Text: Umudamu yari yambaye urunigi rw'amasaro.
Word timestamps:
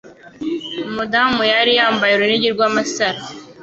Umudamu 0.87 1.41
yari 1.53 1.71
yambaye 1.79 2.13
urunigi 2.13 2.49
rw'amasaro. 2.55 3.21